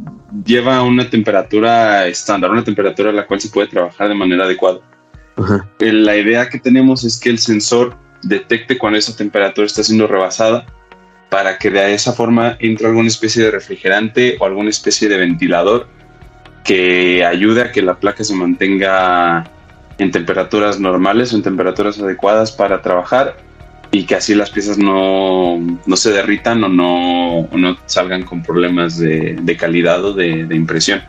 lleva 0.44 0.82
una 0.82 1.08
temperatura 1.08 2.06
estándar, 2.06 2.50
una 2.50 2.64
temperatura 2.64 3.10
a 3.10 3.12
la 3.12 3.26
cual 3.26 3.40
se 3.40 3.48
puede 3.48 3.68
trabajar 3.68 4.08
de 4.08 4.14
manera 4.14 4.44
adecuada. 4.44 4.80
Eh, 5.78 5.92
la 5.92 6.16
idea 6.16 6.48
que 6.48 6.58
tenemos 6.58 7.04
es 7.04 7.18
que 7.18 7.30
el 7.30 7.38
sensor 7.38 7.96
detecte 8.22 8.76
cuando 8.76 8.98
esa 8.98 9.16
temperatura 9.16 9.66
está 9.66 9.82
siendo 9.82 10.06
rebasada 10.06 10.66
para 11.30 11.58
que 11.58 11.70
de 11.70 11.94
esa 11.94 12.12
forma 12.12 12.56
entre 12.58 12.88
alguna 12.88 13.08
especie 13.08 13.44
de 13.44 13.50
refrigerante 13.50 14.36
o 14.40 14.46
alguna 14.46 14.70
especie 14.70 15.08
de 15.08 15.18
ventilador 15.18 15.88
que 16.64 17.24
ayude 17.24 17.62
a 17.62 17.72
que 17.72 17.82
la 17.82 17.98
placa 17.98 18.24
se 18.24 18.34
mantenga 18.34 19.44
en 19.98 20.10
temperaturas 20.10 20.80
normales 20.80 21.32
o 21.32 21.36
en 21.36 21.42
temperaturas 21.42 21.98
adecuadas 22.00 22.52
para 22.52 22.80
trabajar 22.80 23.36
y 23.90 24.04
que 24.04 24.14
así 24.14 24.34
las 24.34 24.50
piezas 24.50 24.78
no, 24.78 25.58
no 25.86 25.96
se 25.96 26.12
derritan 26.12 26.62
o 26.64 26.68
no, 26.68 27.48
no 27.52 27.76
salgan 27.86 28.22
con 28.22 28.42
problemas 28.42 28.98
de, 28.98 29.36
de 29.40 29.56
calidad 29.56 30.04
o 30.04 30.12
de, 30.12 30.46
de 30.46 30.56
impresión. 30.56 31.02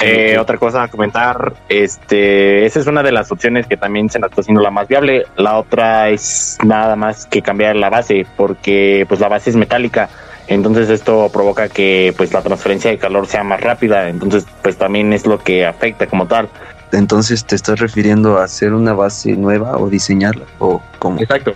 Eh, 0.00 0.38
otra 0.38 0.56
cosa 0.56 0.84
a 0.84 0.88
comentar, 0.88 1.52
este, 1.68 2.64
esa 2.64 2.78
es 2.78 2.86
una 2.86 3.02
de 3.02 3.10
las 3.10 3.32
opciones 3.32 3.66
que 3.66 3.76
también 3.76 4.08
se 4.08 4.20
nos 4.20 4.30
está 4.30 4.42
haciendo 4.42 4.62
la 4.62 4.70
más 4.70 4.86
viable. 4.86 5.24
La 5.36 5.58
otra 5.58 6.10
es 6.10 6.58
nada 6.64 6.94
más 6.94 7.26
que 7.26 7.42
cambiar 7.42 7.74
la 7.74 7.90
base, 7.90 8.24
porque 8.36 9.04
pues 9.08 9.18
la 9.18 9.28
base 9.28 9.50
es 9.50 9.56
metálica. 9.56 10.08
Entonces 10.46 10.90
esto 10.90 11.28
provoca 11.32 11.68
que 11.68 12.14
pues 12.16 12.32
la 12.32 12.42
transferencia 12.42 12.90
de 12.90 12.98
calor 12.98 13.26
sea 13.26 13.42
más 13.42 13.60
rápida. 13.60 14.08
Entonces 14.08 14.46
pues 14.62 14.76
también 14.76 15.12
es 15.12 15.26
lo 15.26 15.38
que 15.40 15.66
afecta 15.66 16.06
como 16.06 16.26
tal. 16.28 16.48
Entonces, 16.98 17.44
¿te 17.44 17.56
estás 17.56 17.80
refiriendo 17.80 18.38
a 18.38 18.44
hacer 18.44 18.72
una 18.72 18.92
base 18.92 19.32
nueva 19.36 19.76
o 19.78 19.88
diseñarla 19.88 20.44
o 20.58 20.82
cómo? 20.98 21.20
Exacto. 21.20 21.54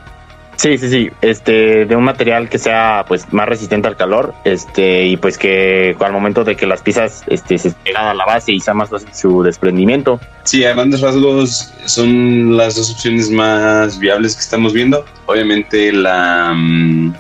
Sí, 0.59 0.77
sí, 0.77 0.91
sí, 0.91 1.11
este, 1.21 1.87
de 1.87 1.95
un 1.95 2.03
material 2.03 2.49
que 2.49 2.59
sea 2.59 3.05
pues 3.07 3.33
más 3.33 3.49
resistente 3.49 3.87
al 3.87 3.97
calor, 3.97 4.35
este, 4.43 5.07
y 5.07 5.17
pues 5.17 5.39
que 5.39 5.95
al 6.01 6.13
momento 6.13 6.43
de 6.43 6.57
que 6.57 6.67
las 6.67 6.83
piezas 6.83 7.23
este, 7.29 7.59
se 7.59 7.71
pegan 7.71 8.07
a 8.07 8.15
la 8.15 8.27
base 8.27 8.51
y 8.51 8.59
sea 8.59 8.75
más 8.75 8.91
fácil 8.91 9.09
su 9.15 9.45
desprendimiento. 9.45 10.19
Sí, 10.43 10.65
a 10.65 10.75
grandes 10.75 11.01
rasgos 11.01 11.73
son 11.85 12.57
las 12.57 12.75
dos 12.75 12.91
opciones 12.91 13.31
más 13.31 14.01
viables 14.01 14.35
que 14.35 14.41
estamos 14.41 14.73
viendo. 14.73 15.05
Obviamente 15.27 15.93
la 15.93 16.53
mm, 16.53 17.15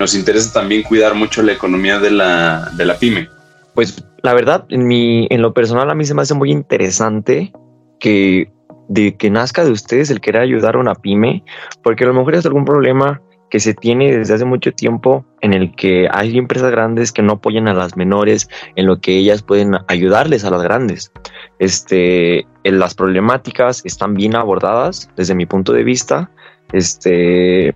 nos 0.00 0.12
interesa 0.16 0.52
también 0.52 0.82
cuidar 0.82 1.14
mucho 1.14 1.42
la 1.42 1.52
economía 1.52 2.00
de 2.00 2.10
la, 2.10 2.70
de 2.72 2.86
la 2.86 2.98
pyme. 2.98 3.28
Pues 3.72 4.02
la 4.22 4.34
verdad, 4.34 4.64
en, 4.68 4.88
mi, 4.88 5.28
en 5.30 5.42
lo 5.42 5.54
personal 5.54 5.88
a 5.90 5.94
mí 5.94 6.04
se 6.04 6.14
me 6.14 6.22
hace 6.22 6.34
muy 6.34 6.50
interesante 6.50 7.52
que 8.00 8.50
de 8.88 9.16
que 9.16 9.30
nazca 9.30 9.64
de 9.64 9.70
ustedes 9.70 10.10
el 10.10 10.20
querer 10.20 10.42
ayudar 10.42 10.74
a 10.74 10.80
una 10.80 10.96
pyme, 10.96 11.44
porque 11.82 12.02
a 12.02 12.08
lo 12.08 12.14
mejor 12.14 12.34
es 12.34 12.44
algún 12.44 12.64
problema 12.64 13.22
que 13.48 13.60
se 13.60 13.74
tiene 13.74 14.16
desde 14.16 14.34
hace 14.34 14.44
mucho 14.44 14.72
tiempo 14.72 15.24
en 15.42 15.52
el 15.52 15.74
que 15.74 16.08
hay 16.10 16.36
empresas 16.36 16.70
grandes 16.70 17.12
que 17.12 17.22
no 17.22 17.34
apoyan 17.34 17.68
a 17.68 17.74
las 17.74 17.96
menores 17.96 18.48
en 18.76 18.86
lo 18.86 19.00
que 19.00 19.16
ellas 19.16 19.42
pueden 19.42 19.76
ayudarles 19.88 20.44
a 20.44 20.50
las 20.50 20.62
grandes. 20.62 21.12
Este, 21.58 22.46
las 22.64 22.94
problemáticas 22.94 23.84
están 23.84 24.14
bien 24.14 24.34
abordadas 24.34 25.10
desde 25.16 25.34
mi 25.34 25.46
punto 25.46 25.72
de 25.72 25.84
vista. 25.84 26.30
Este, 26.72 27.74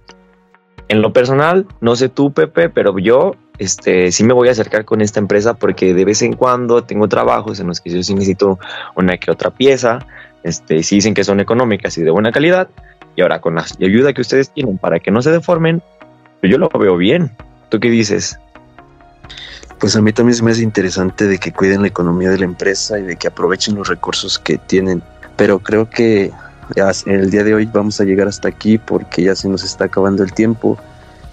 en 0.89 1.03
lo 1.03 1.13
personal, 1.13 1.67
no 1.81 1.97
sé 1.97 2.09
tú, 2.09 2.33
Pepe, 2.33 2.71
pero 2.71 2.99
yo 2.99 3.33
este, 3.59 4.11
sí 4.11 4.25
me 4.25 4.33
voy 4.33 4.49
a 4.49 4.53
acercar 4.53 4.85
con 4.85 5.01
esta 5.01 5.21
empresa 5.21 5.55
porque 5.55 5.95
de 5.95 6.05
vez 6.05 6.23
en 6.23 6.35
cuando 6.35 6.83
tengo 6.83 7.09
trabajos 7.09 7.61
en 7.61 7.69
los 7.69 7.81
que 7.81 7.91
yo 7.91 8.03
sí 8.03 8.15
necesito 8.15 8.59
una 8.97 9.17
que 9.17 9.31
otra 9.31 9.51
pieza, 9.51 10.01
este, 10.43 10.83
sí 10.83 10.97
dicen 10.97 11.15
que 11.15 11.25
son 11.25 11.41
económicas 11.41 11.97
y 11.99 12.03
de 12.03 12.11
buena 12.11 12.33
calidad, 12.33 12.69
y 13.17 13.23
ahora 13.23 13.41
con 13.41 13.55
la 13.55 13.65
ayuda 13.81 14.13
que 14.13 14.21
ustedes 14.21 14.51
tienen 14.51 14.79
para 14.79 14.99
que 14.99 15.11
no 15.11 15.23
se 15.23 15.31
deformen, 15.31 15.83
pues 16.41 16.51
yo 16.51 16.59
lo 16.59 16.69
veo 16.69 16.97
bien. 16.97 17.31
¿Tú 17.69 17.79
qué 17.79 17.89
dices? 17.89 18.39
Pues 19.79 19.97
a 19.97 20.03
mí 20.03 20.13
también 20.13 20.37
se 20.37 20.43
me 20.43 20.51
hace 20.51 20.63
interesante 20.63 21.27
de 21.27 21.39
que 21.39 21.53
cuiden 21.53 21.83
la 21.83 21.89
economía 21.89 22.31
de 22.31 22.39
la 22.39 22.45
empresa 22.45 22.99
y 22.99 23.03
de 23.03 23.17
que 23.17 23.29
aprovechen 23.29 23.77
los 23.77 23.89
recursos 23.89 24.39
que 24.39 24.59
tienen, 24.59 25.03
pero 25.37 25.59
creo 25.59 25.89
que 25.89 26.33
ya 26.75 26.91
el 27.07 27.31
día 27.31 27.45
de 27.45 27.55
hoy 27.55 27.67
vamos 27.67 28.01
a 28.01 28.05
llegar 28.05 28.27
hasta 28.27 28.49
aquí 28.49 28.79
porque 28.79 29.23
ya 29.23 29.35
se 29.35 29.49
nos 29.49 29.63
está 29.63 29.85
acabando 29.85 30.23
el 30.23 30.33
tiempo 30.33 30.79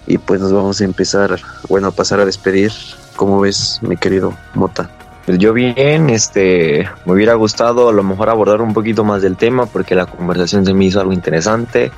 y 0.06 0.18
pues 0.18 0.40
nos 0.40 0.52
vamos 0.52 0.80
a 0.80 0.84
empezar, 0.84 1.38
bueno, 1.68 1.88
a 1.88 1.90
pasar 1.90 2.20
a 2.20 2.24
despedir. 2.24 2.72
¿Cómo 3.16 3.40
ves, 3.40 3.78
mi 3.82 3.96
querido 3.96 4.34
Mota? 4.54 4.90
Pues 5.26 5.38
yo 5.38 5.52
bien, 5.52 6.10
este, 6.10 6.88
me 7.04 7.12
hubiera 7.12 7.34
gustado 7.34 7.88
a 7.88 7.92
lo 7.92 8.02
mejor 8.02 8.28
abordar 8.28 8.60
un 8.60 8.74
poquito 8.74 9.04
más 9.04 9.22
del 9.22 9.36
tema 9.36 9.66
porque 9.66 9.94
la 9.94 10.06
conversación 10.06 10.66
se 10.66 10.74
me 10.74 10.86
hizo 10.86 11.00
algo 11.00 11.12
interesante. 11.12 11.92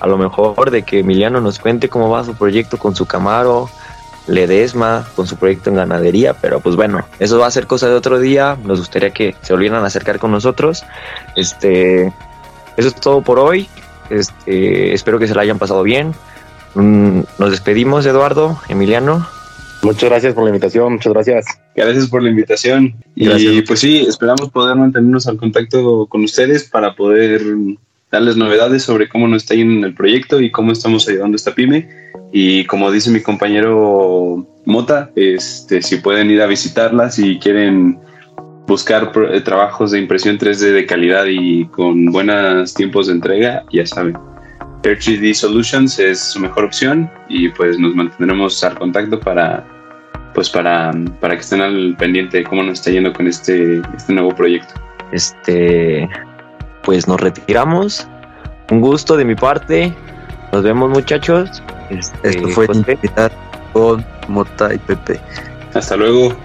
A 0.00 0.06
lo 0.06 0.16
mejor 0.16 0.70
de 0.70 0.82
que 0.82 1.00
Emiliano 1.00 1.40
nos 1.40 1.58
cuente 1.58 1.88
cómo 1.88 2.10
va 2.10 2.24
su 2.24 2.34
proyecto 2.34 2.78
con 2.78 2.96
su 2.96 3.06
Camaro, 3.06 3.68
Ledesma, 4.26 5.06
con 5.16 5.26
su 5.26 5.36
proyecto 5.36 5.70
en 5.70 5.76
ganadería, 5.76 6.34
pero 6.34 6.60
pues 6.60 6.76
bueno, 6.76 7.04
eso 7.18 7.38
va 7.38 7.46
a 7.46 7.50
ser 7.50 7.66
cosa 7.66 7.88
de 7.88 7.94
otro 7.94 8.18
día. 8.18 8.56
Nos 8.64 8.80
gustaría 8.80 9.10
que 9.10 9.34
se 9.40 9.52
volvieran 9.52 9.82
a 9.84 9.86
acercar 9.86 10.18
con 10.18 10.30
nosotros. 10.30 10.84
Este, 11.36 12.12
eso 12.76 12.88
es 12.88 12.94
todo 12.96 13.22
por 13.22 13.38
hoy. 13.38 13.68
Este, 14.10 14.94
espero 14.94 15.18
que 15.18 15.28
se 15.28 15.34
la 15.34 15.42
hayan 15.42 15.58
pasado 15.58 15.82
bien. 15.82 16.14
Mm, 16.74 17.20
nos 17.38 17.50
despedimos, 17.50 18.06
Eduardo, 18.06 18.58
Emiliano. 18.68 19.26
Muchas 19.82 20.10
gracias 20.10 20.34
por 20.34 20.42
la 20.44 20.50
invitación, 20.50 20.94
muchas 20.94 21.12
gracias. 21.12 21.46
Gracias 21.76 22.08
por 22.08 22.22
la 22.22 22.30
invitación. 22.30 22.94
Y 23.14 23.62
pues 23.62 23.78
sí, 23.80 24.04
esperamos 24.08 24.50
poder 24.50 24.76
mantenernos 24.76 25.26
al 25.28 25.36
contacto 25.36 26.06
con 26.06 26.24
ustedes 26.24 26.64
para 26.64 26.94
poder 26.96 27.42
darles 28.10 28.36
novedades 28.36 28.82
sobre 28.82 29.08
cómo 29.08 29.28
nos 29.28 29.42
está 29.42 29.54
yendo 29.54 29.74
en 29.78 29.84
el 29.84 29.94
proyecto 29.94 30.40
y 30.40 30.50
cómo 30.50 30.72
estamos 30.72 31.08
ayudando 31.08 31.34
a 31.34 31.36
esta 31.36 31.54
pyme. 31.54 31.88
Y 32.32 32.64
como 32.64 32.90
dice 32.90 33.10
mi 33.10 33.20
compañero 33.20 34.46
Mota, 34.64 35.10
este, 35.14 35.80
si 35.80 35.96
pueden 35.98 36.30
ir 36.30 36.42
a 36.42 36.46
visitarla, 36.46 37.10
si 37.10 37.38
quieren 37.38 37.98
buscar 38.66 39.12
pro- 39.12 39.32
eh, 39.32 39.40
trabajos 39.40 39.92
de 39.92 39.98
impresión 40.00 40.38
3D 40.38 40.72
de 40.72 40.86
calidad 40.86 41.24
y 41.26 41.66
con 41.66 42.06
buenos 42.06 42.74
tiempos 42.74 43.06
de 43.06 43.12
entrega, 43.14 43.62
ya 43.72 43.86
saben. 43.86 44.18
Air 44.84 44.98
3D 44.98 45.34
Solutions 45.34 45.98
es 45.98 46.20
su 46.20 46.40
mejor 46.40 46.64
opción 46.64 47.10
y 47.28 47.48
pues 47.48 47.78
nos 47.78 47.94
mantendremos 47.94 48.62
al 48.64 48.78
contacto 48.78 49.18
para 49.18 49.64
pues 50.34 50.50
para, 50.50 50.92
para 51.20 51.34
que 51.34 51.40
estén 51.40 51.60
al 51.60 51.96
pendiente 51.98 52.38
de 52.38 52.44
cómo 52.44 52.62
nos 52.62 52.74
está 52.74 52.92
yendo 52.92 53.12
con 53.12 53.26
este, 53.26 53.82
este 53.96 54.12
nuevo 54.12 54.32
proyecto. 54.34 54.72
Este, 55.10 56.08
pues 56.82 57.08
nos 57.08 57.20
retiramos. 57.20 58.06
Un 58.70 58.80
gusto 58.80 59.16
de 59.16 59.24
mi 59.24 59.34
parte. 59.34 59.92
Nos 60.52 60.62
vemos, 60.62 60.90
muchachos. 60.90 61.62
Este, 61.90 62.28
Esto 62.28 62.48
fue 62.48 62.66
José, 62.68 62.78
Intimidad 62.78 63.32
con 63.72 64.04
Mota 64.28 64.72
y 64.72 64.78
Pepe. 64.78 65.18
Hasta 65.74 65.96
luego. 65.96 66.36